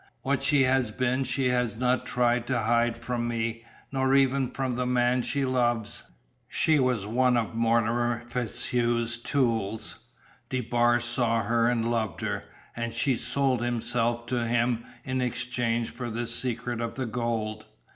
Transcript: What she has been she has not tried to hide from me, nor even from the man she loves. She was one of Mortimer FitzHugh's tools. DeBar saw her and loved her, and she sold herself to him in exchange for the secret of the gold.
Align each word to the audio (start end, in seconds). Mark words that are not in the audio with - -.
What 0.23 0.41
she 0.41 0.63
has 0.63 0.89
been 0.89 1.23
she 1.25 1.49
has 1.49 1.77
not 1.77 2.07
tried 2.07 2.47
to 2.47 2.57
hide 2.61 2.97
from 2.97 3.27
me, 3.27 3.63
nor 3.91 4.15
even 4.15 4.49
from 4.49 4.75
the 4.75 4.87
man 4.87 5.21
she 5.21 5.45
loves. 5.45 6.09
She 6.47 6.79
was 6.79 7.05
one 7.05 7.37
of 7.37 7.53
Mortimer 7.53 8.23
FitzHugh's 8.27 9.17
tools. 9.17 9.99
DeBar 10.49 11.01
saw 11.01 11.43
her 11.43 11.69
and 11.69 11.91
loved 11.91 12.21
her, 12.21 12.45
and 12.75 12.95
she 12.95 13.15
sold 13.15 13.61
herself 13.63 14.25
to 14.25 14.47
him 14.47 14.83
in 15.03 15.21
exchange 15.21 15.91
for 15.91 16.09
the 16.09 16.25
secret 16.25 16.81
of 16.81 16.95
the 16.95 17.05
gold. 17.05 17.65